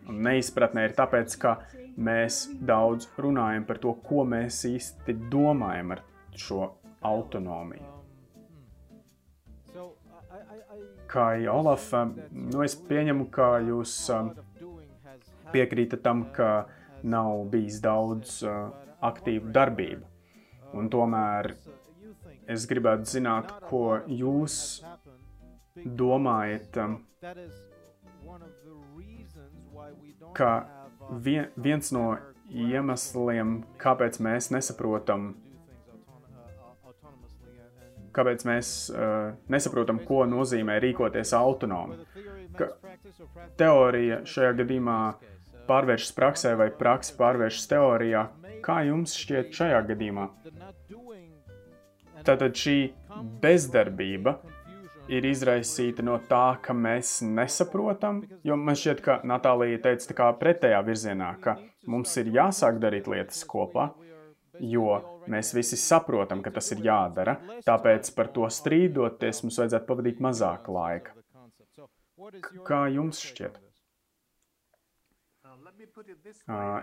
[0.08, 1.58] un neizpratnē, ir tāpēc, ka
[2.00, 6.04] mēs daudz runājam par to, ko mēs īsti domājam ar
[6.36, 6.70] šo
[7.04, 7.96] autonomiju.
[11.10, 11.88] Kā Olaf,
[12.30, 13.94] nu es pieņemu, ka jūs
[15.50, 16.68] piekrītat tam, ka
[17.02, 18.36] nav bijis daudz
[19.02, 20.06] aktīvu darbību.
[20.78, 21.50] Un tomēr
[22.50, 24.56] es gribētu zināt, ko jūs
[25.84, 26.96] domājat, um,
[30.36, 30.50] ka
[31.24, 32.06] vien, viens no
[32.50, 35.32] iemesliem, kāpēc mēs nesaprotam,
[38.16, 42.00] kāpēc mēs uh, nesaprotam, ko nozīmē rīkoties autonomi.
[42.58, 42.72] Ka
[43.60, 44.98] teorija šajā gadījumā
[45.70, 48.26] pārvēršas praksē vai praksa pārvēršas teorijā.
[48.64, 50.26] Kā jums šķiet šajā gadījumā?
[52.26, 52.76] Tātad šī
[53.42, 54.37] bezdarbība
[55.11, 58.22] ir izraisīta no tā, ka mēs nesaprotam.
[58.46, 61.56] Jo man šķiet, ka Natālija teica tā kā pretējā virzienā, ka
[61.90, 63.90] mums ir jāsāk darīt lietas kopā,
[64.61, 67.38] jo mēs visi saprotam, ka tas ir jādara.
[67.66, 71.16] Tāpēc par to strīdoties mums vajadzētu pavadīt mazāk laika.
[72.68, 73.59] Kā jums šķiet?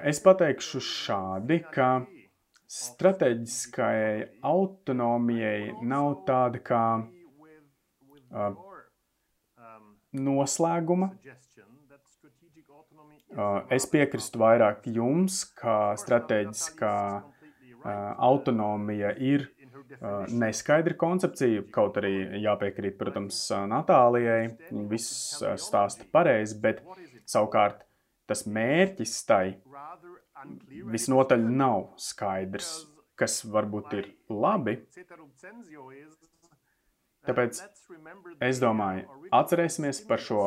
[0.10, 1.90] Es pateikšu šādi, ka
[2.68, 8.58] strateģiskajai autonomijai nav tāda kā uh,
[10.12, 11.12] noslēguma.
[13.38, 17.90] Uh, es piekrītu vairāk jums, ka strateģiskā uh,
[18.28, 24.56] autonomija ir uh, neskaidra koncepcija, kaut arī jāpiekrīt, protams, Natālijai.
[24.92, 26.84] Viss stāsta pareizi, bet
[27.28, 27.87] savukārt
[28.28, 29.44] tas mērķis tai
[30.94, 32.72] visnotaļ nav skaidrs,
[33.18, 34.78] kas varbūt ir labi,
[37.28, 37.60] Tāpēc
[38.48, 39.04] es domāju,
[39.36, 40.44] atcerēsimies par šo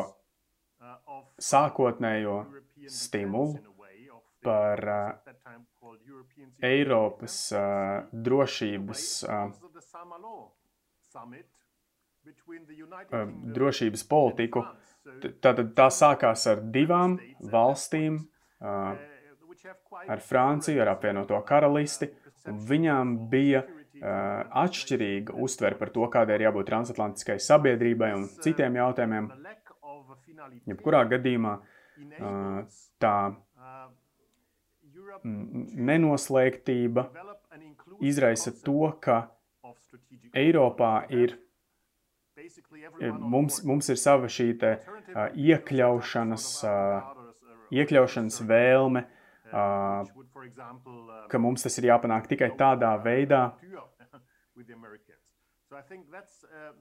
[1.51, 2.37] sākotnējo
[2.89, 3.59] stimulu,
[4.41, 5.33] par uh,
[6.65, 9.53] Eiropas uh, drošības, uh,
[13.13, 14.65] uh, drošības politiku.
[15.41, 17.17] Tātad tā sākās ar divām
[17.53, 18.19] valstīm,
[18.61, 22.11] ar Franciju, ar apvienoto karalisti,
[22.49, 23.65] un viņām bija
[24.01, 29.29] atšķirīga uztvere par to, kādai ir jābūt transatlantiskai sabiedrībai un citiem jautājumiem.
[30.69, 31.59] Jebkurā gadījumā
[33.01, 33.17] tā
[35.91, 37.05] nenoslēgtība
[38.01, 39.21] izraisa to, ka
[40.37, 41.37] Eiropā ir,
[43.19, 44.75] mums, mums ir sava šī te,
[45.15, 46.47] uh, iekļaušanas,
[47.75, 49.05] iekļaušanas vēlme,
[51.31, 53.43] ka mums tas ir jāpanāk tikai tādā veidā,
[56.51, 56.73] uh,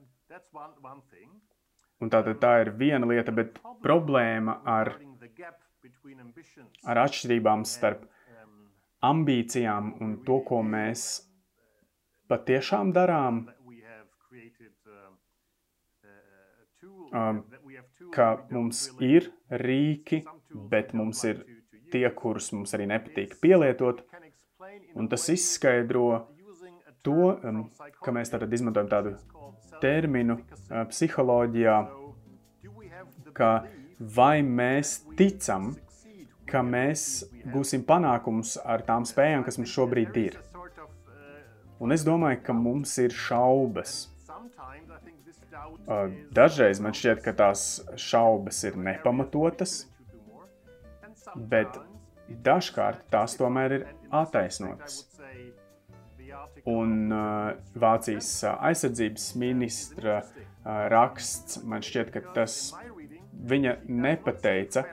[1.10, 1.30] thing.
[2.00, 4.94] Un tātad tā ir viena lieta, bet problēma ar,
[6.88, 8.06] ar atšķirībām starp
[9.04, 11.04] ambīcijām un to, ko mēs
[12.30, 13.54] patiešām darām, um,
[18.14, 20.22] ka mums ir rīki,
[20.70, 21.44] bet mums ir
[21.90, 24.02] tie, kurus mums arī nepatīk pielietot,
[24.94, 26.06] un tas izskaidro
[27.06, 27.64] to, um,
[28.04, 29.14] ka mēs tātad izmantojam tādu
[29.80, 31.76] terminu uh, psiholoģijā,
[33.36, 33.50] ka
[34.00, 35.72] vai mēs ticam,
[36.50, 40.38] ka mēs gūsim panākumus ar tām spējām, kas mums šobrīd ir.
[41.80, 44.10] Un es domāju, ka mums ir šaubas.
[46.34, 47.62] Dažreiz man šķiet, ka tās
[47.98, 49.84] šaubas ir nepamatotas,
[51.34, 51.78] bet
[52.46, 55.04] dažkārt tās tomēr ir attaisnotas.
[56.70, 57.10] Un
[57.82, 60.20] Vācijas aizsardzības ministra
[60.64, 62.58] raksts man šķiet, ka tas
[63.50, 64.84] viņa nepateica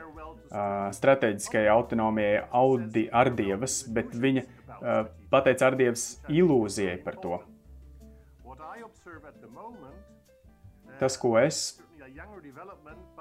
[0.95, 4.45] strateģiskajai autonomijai Audi Ardievas, bet viņa
[5.33, 7.41] pateica Ardievas ilūzijai par to.
[10.99, 11.79] Tas, ko es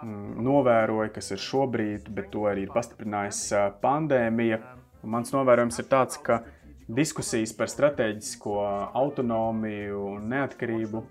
[0.02, 4.60] mm, novēroju, kas ir šobrīd, bet to arī ir pastiprinājis uh, pandēmija,
[5.06, 6.42] mans novērojums ir tāds, ka
[6.86, 8.58] diskusijas par strateģisko
[8.96, 11.02] autonomiju un neatkarību,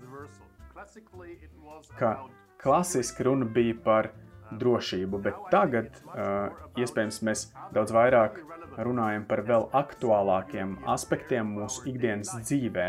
[2.00, 2.16] ka
[2.62, 4.10] klasiski runa bija par
[4.50, 8.38] drošību, bet tagad uh, iespējams mēs daudz vairāk
[8.76, 12.88] runājam par vēl aktuālākiem aspektiem mūsu ikdienas dzīvē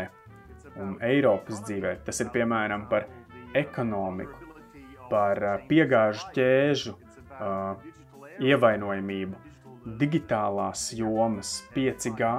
[0.78, 1.98] un Eiropas dzīvē.
[2.06, 3.08] Tas ir piemēram par
[3.56, 4.54] ekonomiku,
[5.10, 7.78] par uh, piegāžu ķēžu uh,
[8.44, 9.38] ievainojamību,
[9.98, 12.32] digitālās jomas, 5G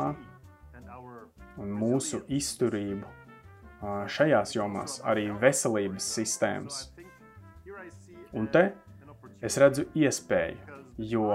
[1.59, 6.83] un mūsu izturību uh, šajās jomās, arī veselības sistēmas.
[8.37, 8.69] Un te
[9.41, 11.29] es redzu iespēju, jo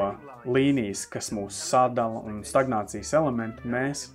[0.45, 4.11] līnijas, kas mūs sadala un stagnācijas elementi, mēs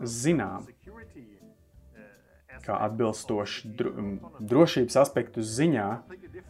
[0.00, 0.68] zinām,
[2.70, 3.72] kā atbilstoši
[4.50, 5.88] drošības aspektu ziņā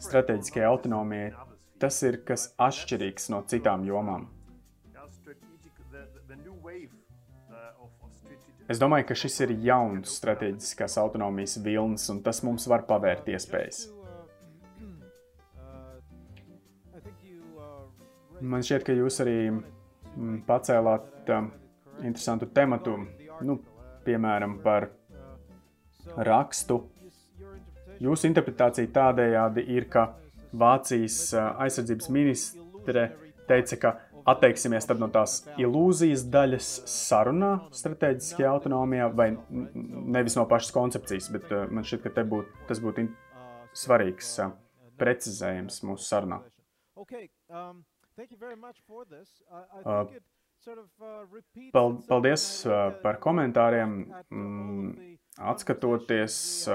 [0.01, 1.31] strateģiskajai autonomijai,
[1.81, 4.29] tas ir kas atšķirīgs no citām jomām.
[8.71, 13.89] Es domāju, ka šis ir jauns strateģiskās autonomijas vilnis, un tas mums var pavērt iespējas.
[18.41, 19.35] Man šķiet, ka jūs arī
[20.47, 21.49] pacēlāt uh,
[21.99, 22.95] interesantu tematu,
[23.45, 23.57] nu,
[24.05, 24.87] piemēram, par
[26.17, 26.81] rakstu.
[28.01, 30.11] Jūsu interpretācija tādējādi ir, ka
[30.51, 33.03] Vācijas aizsardzības ministre
[33.47, 33.91] teica, ka
[34.27, 41.87] atteiksimies no tās ilūzijas daļas sarunā, strateģiskajā autonomijā, vai nevis no pašas koncepcijas, bet man
[41.87, 43.07] šķiet, ka būt, tas būtu
[43.77, 44.35] svarīgs
[45.01, 46.41] precizējums mūsu sarunā.
[47.49, 47.81] Um,
[52.07, 52.43] Paldies
[53.01, 53.95] par komentāriem.
[55.39, 56.67] Atskatoties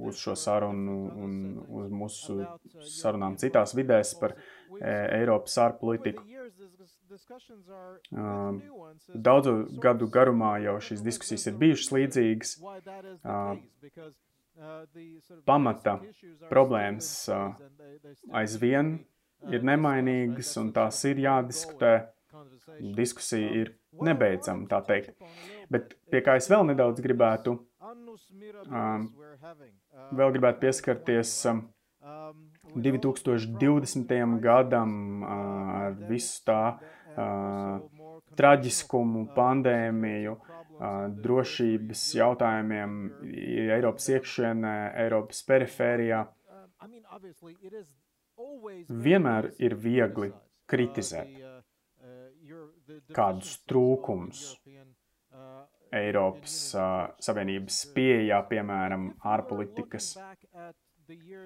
[0.00, 1.32] uz šo sarunu un
[1.80, 2.40] uz mūsu
[2.84, 4.36] sarunām citās vidēs par
[4.80, 6.24] Eiropas ārpolitiku.
[9.14, 12.54] Daudzu gadu garumā jau šīs diskusijas ir bijušas līdzīgas.
[15.48, 15.96] Pamata
[16.52, 17.10] problēmas
[18.42, 18.98] aizvien
[19.50, 21.94] ir nemainīgas un tās ir jādiskutē.
[22.96, 23.72] Diskusija ir
[24.06, 25.16] nebeidzama, tā teikt.
[25.72, 29.08] Bet pie kā es vēl nedaudz gribētu, um,
[30.14, 31.64] vēl gribētu pieskarties um,
[32.76, 34.14] 2020.
[34.44, 35.32] gadam uh,
[35.80, 37.82] ar visu tā uh,
[38.38, 42.98] traģiskumu, pandēmiju, uh, drošības jautājumiem
[43.76, 46.24] Eiropas iekšienē, Eiropas perifērijā.
[48.88, 50.30] Vienmēr ir viegli
[50.70, 51.49] kritizēt
[53.16, 54.44] kādus trūkumus
[55.90, 60.12] Eiropas uh, Savienības pieejā, piemēram, ārpolitikas.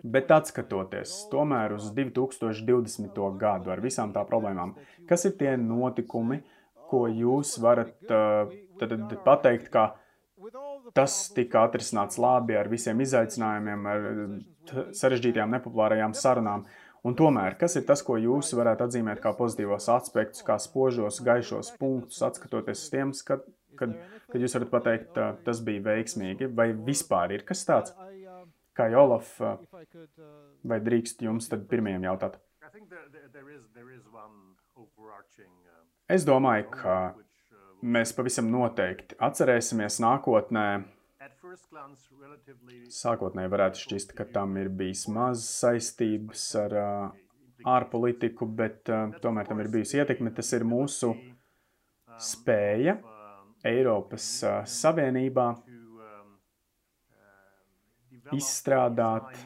[0.04, 3.22] Bet atskatoties tomēr uz 2020.
[3.40, 4.74] gadu ar visām tā problēmām,
[5.08, 6.42] kas ir tie notikumi,
[6.90, 8.92] ko jūs varat uh, tad,
[9.24, 9.94] pateikt, ka
[10.92, 16.66] tas tika atrisināts labi ar visiem izaicinājumiem, ar sarežģītajām, nepopulārajām sarunām.
[17.04, 21.74] Un tomēr, kas ir tas, ko jūs varētu atzīmēt kā pozitīvos aspektus, kā spožos, gaišos
[21.80, 23.44] punktus, atskatoties uz tiem, kad,
[23.76, 23.92] kad,
[24.32, 27.92] kad jūs varat pateikt, tas bija veiksmīgi, vai vispār ir kas tāds?
[28.74, 29.36] Kā Olaf,
[30.64, 32.40] vai drīkst jums tad pirmajam jautāt?
[36.08, 36.96] Es domāju, ka
[37.84, 40.66] mēs pavisam noteikti atcerēsimies nākotnē
[42.94, 47.20] Sākotnēji varētu šķist, ka tam ir bijis maz saistības ar uh,
[47.74, 50.32] ārpolitiku, bet uh, tomēr tam ir bijusi ietekme.
[50.34, 51.12] Tas ir mūsu
[52.18, 52.96] spēja
[53.70, 55.46] Eiropas uh, Savienībā
[58.34, 59.36] izstrādāt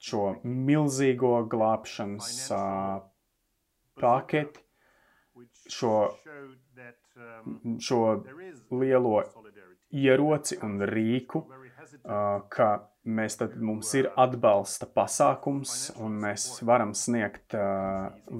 [0.00, 2.30] šo milzīgo glābšanas
[4.00, 4.62] paketi,
[5.70, 5.94] šo,
[7.82, 8.00] šo
[8.70, 9.22] lielo
[9.90, 11.44] ieroci un rīku,
[12.48, 12.68] ka
[13.04, 17.56] mēs tad mums ir atbalsta pasākums un mēs varam sniegt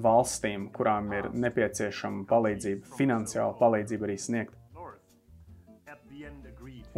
[0.05, 4.57] valstīm, kurām ir nepieciešama palīdzība, finansiāla palīdzība arī sniegt.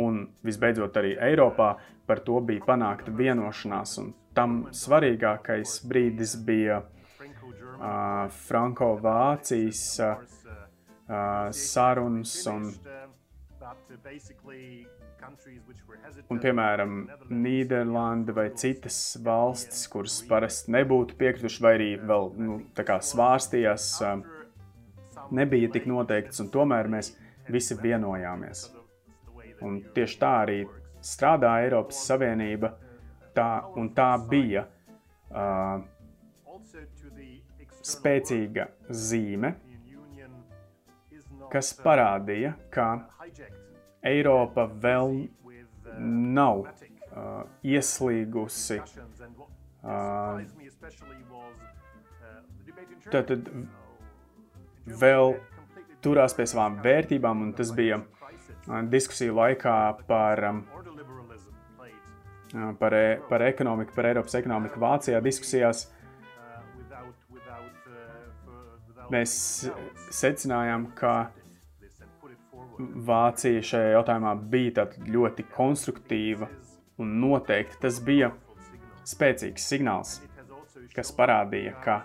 [0.02, 1.76] Un visbeidzot arī Eiropā
[2.10, 10.16] par to bija panākta vienošanās, un tam svarīgākais brīdis bija uh, Franko-Vācijas uh,
[11.54, 12.72] sarunas un
[16.30, 16.96] Un, piemēram,
[17.32, 23.88] Nīderlanda vai citas valstis, kuras parasti nebūtu piekrituši, vai arī vēl nu, svārstījās,
[25.32, 27.14] nebija tik noteikts, un tomēr mēs
[27.50, 28.68] visi vienojāmies.
[29.64, 30.60] Un tieši tā arī
[31.04, 32.74] strādā Eiropas Savienība,
[33.36, 33.48] tā,
[33.80, 34.66] un tā bija
[35.32, 35.84] uh,
[37.84, 39.54] spēcīga zīme,
[41.54, 42.88] kas parādīja, ka
[44.04, 45.14] Eiropa vēl
[46.00, 48.80] nav uh, ieslīgusi.
[49.84, 50.42] Uh,
[53.12, 53.50] tad, tad
[55.00, 55.36] vēl
[56.04, 59.76] turās pie savām vērtībām, un tas bija uh, diskusiju laikā
[60.08, 60.64] par, um,
[62.52, 65.88] uh, par, e, par ekonomiku, par Eiropas ekonomiku Vācijā diskusijās.
[69.12, 69.34] Mēs
[70.16, 71.30] secinājām, ka
[72.80, 76.48] Vācija šajā jautājumā bija ļoti konstruktīva
[77.02, 78.32] un noteikti tas bija
[79.08, 80.18] spēcīgs signāls,
[80.96, 82.00] kas parādīja, ka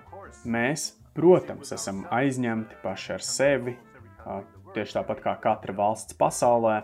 [0.49, 3.77] mēs, protams, esam aizņemti paši ar sevi,
[4.75, 6.83] tieši tāpat kā katra valsts pasaulē.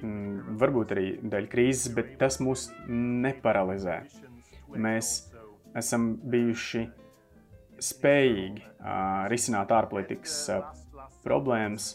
[0.00, 3.98] Mm, varbūt arī dēļ krīzes, bet tas mūs neparalizē.
[4.80, 5.10] Mēs
[5.76, 6.86] esam bijuši
[7.80, 8.64] spējīgi
[9.32, 10.36] risināt ārpolitikas
[11.24, 11.94] problēmas.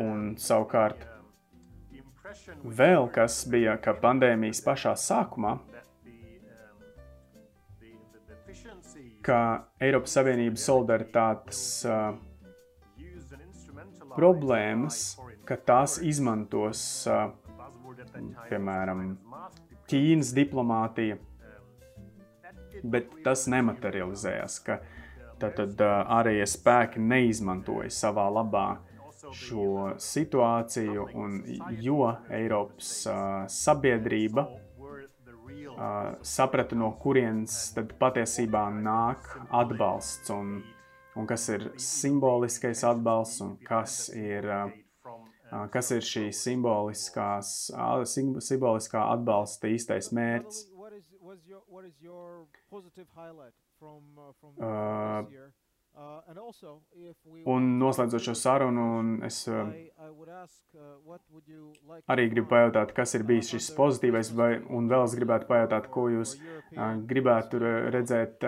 [0.00, 1.02] Un savukārt,
[2.64, 5.56] vēl kas bija, ka pandēmijas pašā sākumā,
[9.26, 9.38] ka
[9.82, 12.14] Eiropas Savienības solidaritātes uh,
[14.14, 17.28] problēmas, ka tās izmantos, uh,
[18.48, 19.18] piemēram,
[19.90, 21.18] Ķīnas diplomātija,
[22.86, 24.99] bet tas nematerializējās, ka uh,
[25.40, 28.68] Tātad ārējie spēki neizmantoja savā labā
[29.36, 31.38] šo situāciju, un
[31.80, 32.02] jo
[32.34, 32.90] Eiropas
[33.52, 34.46] sabiedrība
[36.22, 39.26] saprata, no kurienes tad patiesībā nāk
[39.56, 40.62] atbalsts, un,
[41.16, 44.70] un kas ir simboliskais atbalsts, un kas ir, uh,
[45.72, 47.40] kas ir šī simboliskā
[49.06, 50.66] atbalsta īstais mērķis.
[53.80, 55.24] Uh, uh.
[55.90, 56.22] Uh,
[57.50, 58.84] un noslēdzot šo sarunu,
[59.26, 59.72] es uh,
[60.78, 61.16] uh,
[62.14, 66.06] arī gribu pajautāt, kas ir bijis šis pozitīvais, vai, un vēl es gribētu pajautāt, ko
[66.12, 66.36] jūs
[67.10, 67.60] gribētu
[67.96, 68.46] redzēt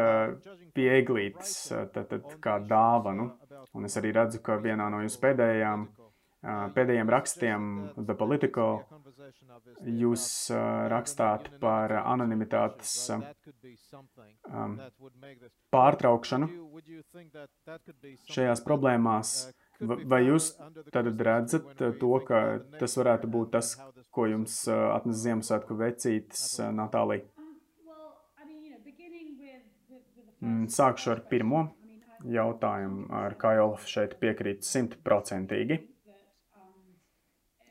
[0.77, 3.33] pie eglītes, uh, tad, tad kā dāvanu.
[3.75, 6.02] Un es arī redzu, ka vienā no jūsu pēdējām uh,
[6.43, 7.67] pēdējiem rakstiem,
[7.97, 8.81] The Political,
[9.87, 10.25] jūs
[10.91, 12.95] rakstāt par anonimitātes
[15.75, 16.49] pārtraukšanu
[18.31, 19.35] šajās problēmās.
[19.83, 20.53] Vai jūs
[20.95, 22.43] tad redzat to, ka
[22.79, 23.75] tas varētu būt tas,
[24.15, 27.27] ko jums atnes Ziemassvētku vecītis Natālija?
[30.43, 31.69] Sākšu ar pirmo
[32.27, 35.79] jautājumu, ar kā jau šeit piekrīt simtprocentīgi.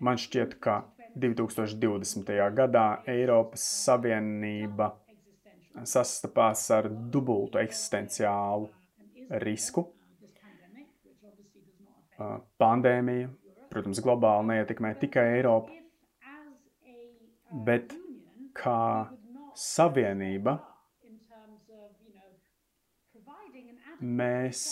[0.01, 0.79] Man šķiet, ka
[1.13, 2.31] 2020.
[2.57, 4.87] gadā Eiropas Savienība
[5.85, 8.65] sastapās ar dubultu eksistenciālu
[9.43, 9.83] risku.
[12.61, 13.29] Pandēmija,
[13.69, 15.77] protams, globāli neietekmē tikai Eiropu,
[17.69, 17.93] bet
[18.57, 18.81] kā
[19.53, 20.57] savienība
[24.01, 24.65] mēs,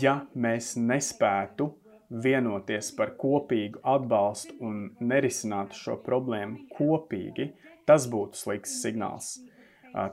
[0.00, 1.68] ja mēs nespētu
[2.12, 7.52] vienoties par kopīgu atbalstu un nerisinātu šo problēmu kopīgi,
[7.88, 9.38] tas būtu slikts signāls.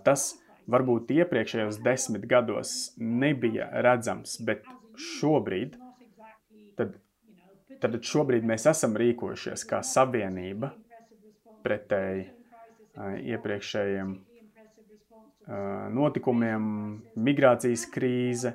[0.06, 0.32] Tas
[0.70, 4.64] varbūt iepriekšējos desmit gados nebija redzams, bet
[5.20, 5.76] šobrīd,
[6.80, 6.98] tad,
[7.80, 10.74] tad šobrīd mēs esam rīkojušies kā savienība
[11.66, 12.28] pretēji
[13.34, 14.18] iepriekšējiem
[15.96, 16.64] notikumiem,
[17.18, 18.54] migrācijas krīze,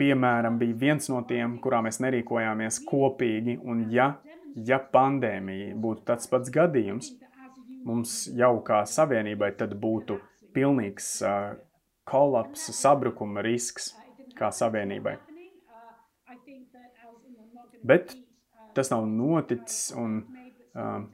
[0.00, 4.14] piemēram, bija viens no tiem, kurā mēs nerīkojāmies kopīgi, un ja,
[4.54, 7.12] ja pandēmija būtu tāds pats gadījums,
[7.84, 10.18] mums jau kā savienībai tad būtu
[10.54, 11.54] pilnīgs uh,
[12.08, 13.92] kolapsa, sabrukuma risks
[14.38, 15.18] kā savienībai.
[17.84, 18.14] Bet
[18.74, 20.22] tas nav noticis, un,
[20.74, 21.04] uh,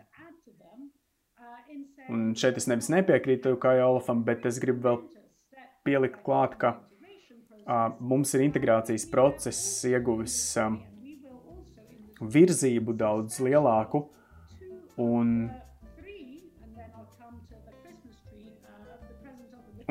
[2.08, 5.02] un šeit es nevis nepiekrītu Kai Olafam, bet es gribu vēl
[5.84, 6.78] pielikt klāt, ka
[8.00, 10.36] mums ir integrācijas process ieguvis
[12.20, 14.04] virzību daudz lielāku,
[15.00, 15.50] un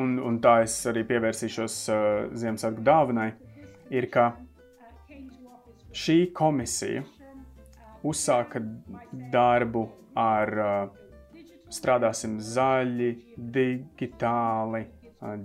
[0.00, 1.76] un, un tā es arī pievērsīšos
[2.40, 3.30] Ziemassvētku dāvanai,
[3.92, 4.30] ir, ka
[5.92, 7.02] šī komisija
[8.06, 8.62] uzsāka
[9.32, 9.84] darbu
[10.18, 10.54] ar
[11.70, 14.86] strādāsim zaļi, digitāli,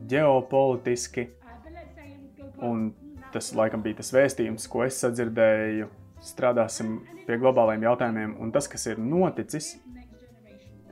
[0.10, 1.28] ģeopolitiski,
[2.64, 2.91] un
[3.34, 5.89] tas laikam bija tas vēstījums, ko es sadzirdēju,
[6.24, 9.76] strādāsim pie globālajiem jautājumiem, un tas, kas ir noticis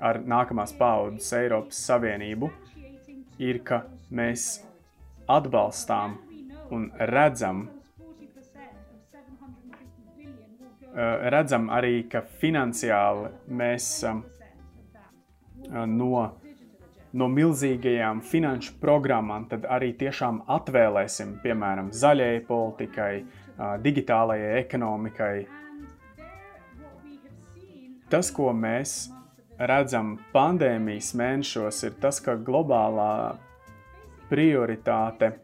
[0.04, 2.50] ar nākamās paudzes Eiropas Savienību,
[3.40, 4.64] ir, ka mēs
[5.32, 6.18] atbalstām
[6.74, 7.64] un redzam,
[10.94, 14.22] eh, redzam arī, ka finansiāli mēs eh,
[15.88, 16.43] no,
[17.14, 23.14] no milzīgajām finanšu programmām tad arī tiešām atvēlēsim, piemēram, zaļajai politikai,
[23.86, 25.36] digitālajai ekonomikai.
[28.10, 29.12] Tas, ko mēs
[29.58, 33.38] redzam pandēmijas mēnešos, ir tas, ka globālā
[34.30, 35.36] prioritāte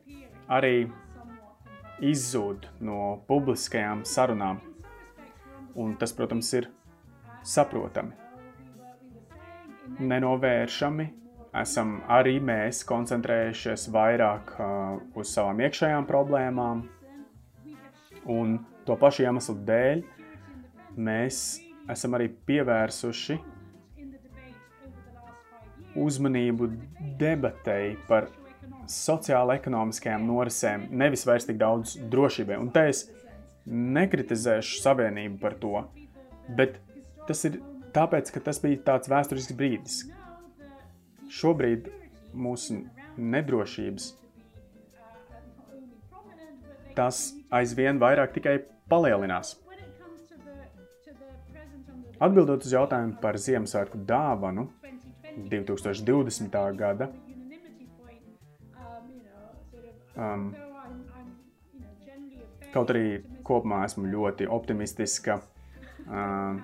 [0.50, 0.90] arī
[2.02, 4.62] izzūd no publiskajām sarunām.
[5.80, 6.68] Un tas, protams, ir
[7.46, 8.18] saprotami.
[10.00, 11.06] Nenovēršami
[11.58, 16.84] esam arī mēs koncentrējušies vairāk uh, uz savām iekšējām problēmām,
[18.30, 20.04] un to pašu iemeslu dēļ
[21.00, 23.40] mēs esam arī pievērsuši
[26.00, 26.68] uzmanību
[27.20, 28.30] debatēji par
[28.90, 32.58] sociāla-ekonomiskajām norisēm, nevis vairs tik daudz drošībai.
[32.62, 33.04] Un te es
[33.70, 35.84] nekritizēšu savienību par to,
[36.58, 36.80] bet
[37.28, 37.60] tas ir
[37.94, 40.00] tāpēc, ka tas bija tāds vēsturisks brīdis.
[41.30, 41.92] Šobrīd
[42.34, 42.82] mūsu
[43.18, 44.14] nedrošības
[47.00, 47.20] tas
[47.56, 48.58] aizvien vairāk tikai
[48.92, 49.56] palielinās.
[52.20, 54.66] Atbildot uz jautājumu par Ziemassvētku dāvanu,
[55.54, 56.58] 2020.
[56.76, 57.08] gada.
[60.20, 60.50] Um,
[62.74, 65.40] kaut arī kopumā esmu ļoti optimistiska.
[66.10, 66.60] Um,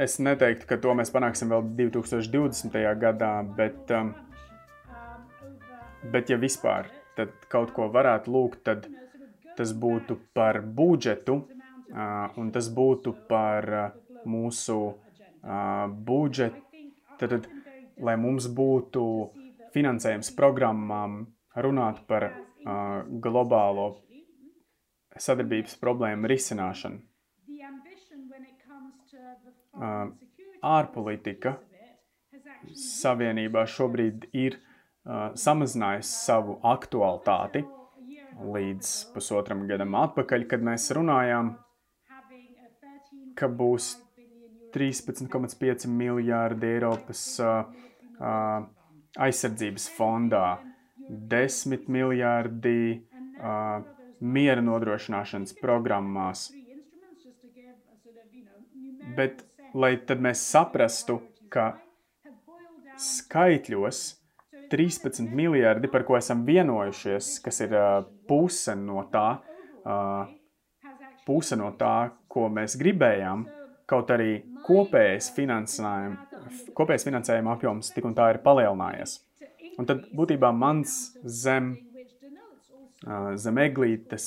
[0.00, 2.80] es neteiktu, ka to mēs panāksim vēl 2020.
[3.00, 4.14] gadā, bet, um,
[6.12, 6.88] bet ja vispār
[7.52, 8.86] kaut ko varētu lūgt, tad
[9.58, 11.42] tas būtu par budžetu
[12.40, 13.66] un tas būtu par
[14.24, 14.78] mūsu
[16.06, 16.62] budžetu,
[17.20, 17.48] tad,
[18.00, 19.02] lai mums būtu
[19.74, 21.20] finansējums programmām
[21.56, 22.30] runāt par
[22.64, 23.90] globālo
[25.20, 27.09] sadarbības problēmu risināšanu.
[30.60, 31.56] Ārpolitika
[32.76, 34.58] savienībā šobrīd ir
[35.44, 37.64] samazinājusi savu aktualitāti
[38.40, 41.54] līdz pusotram gadam atpakaļ, kad mēs runājām
[43.40, 43.94] ka būs
[44.76, 47.22] 13,5 miljārdi Eiropas
[49.26, 50.46] aizsardzības fondā,
[51.32, 52.80] 10 miljārdi
[54.20, 56.50] miera nodrošināšanas programmās.
[59.16, 59.42] Bet,
[59.74, 61.74] lai tad mēs saprastu, ka
[63.00, 64.02] skaitļos
[64.70, 69.40] 13 miljardi, par ko esam vienojušies, kas ir uh, puse no tā,
[69.82, 70.92] uh,
[71.26, 73.46] puse no tā, ko mēs gribējām,
[73.90, 76.44] kaut arī kopējais finansējuma,
[76.78, 79.18] kopējais finansējuma apjoms tik un tā ir palielinājies.
[79.80, 80.92] Un tad būtībā mans
[81.24, 81.72] zem,
[83.40, 84.26] zem eglītes,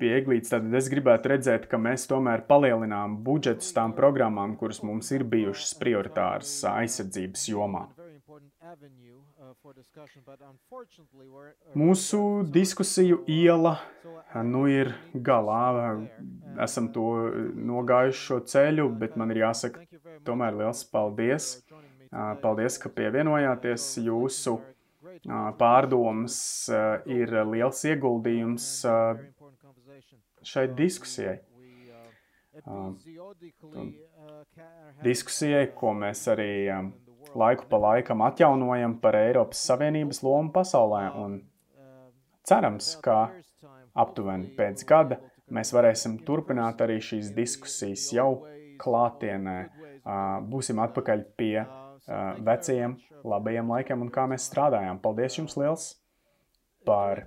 [0.00, 5.12] pie eglītes, tad es gribētu redzēt, ka mēs tomēr palielinām budžetus tām programmām, kuras mums
[5.14, 7.86] ir bijušas prioritāras aizsardzības jomā.
[11.78, 12.20] Mūsu
[12.54, 13.76] diskusiju iela
[14.44, 15.62] nu ir galā.
[16.62, 17.06] Esam to
[17.70, 19.84] nogājuši šo ceļu, bet man ir jāsaka
[20.26, 21.54] tomēr liels paldies.
[22.42, 23.88] Paldies, ka pievienojāties.
[24.04, 24.58] Jūsu
[25.60, 26.36] pārdomas
[27.06, 28.68] ir liels ieguldījums
[30.46, 31.38] šai diskusijai.
[35.02, 36.52] Diskusijai, ko mēs arī
[37.34, 41.38] laiku pa laikam atjaunojam par Eiropas Savienības lomu pasaulē un
[42.44, 43.30] cerams, ka
[43.96, 45.20] aptuveni pēc gada
[45.52, 48.44] mēs varēsim turpināt arī šīs diskusijas jau
[48.82, 49.56] klātienē.
[50.52, 51.56] Būsim atpakaļ pie
[52.42, 55.00] vecajiem, labajiem laikiem un kā mēs strādājām.
[55.00, 55.90] Paldies jums liels
[56.84, 57.24] par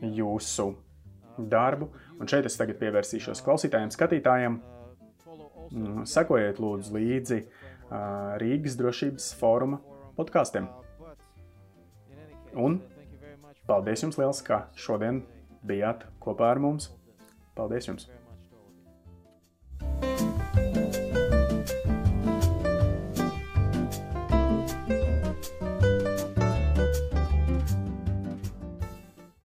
[0.00, 0.72] jūsu
[1.48, 1.90] darbu.
[2.20, 4.60] Un šeit es tagad pievērsīšos klausītājiem, skatītājiem.
[5.70, 7.42] Mm, sekojiet lūdzu līdzi
[8.42, 9.80] Rīgas drošības fóruma
[10.18, 10.68] podkāstiem.
[12.58, 12.80] Un
[13.70, 15.22] paldies jums liels, ka šodien
[15.66, 16.90] bijāt kopā ar mums.
[17.54, 18.10] Paldies jums!